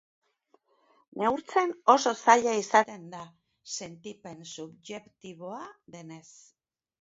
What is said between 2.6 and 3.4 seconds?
izaten da,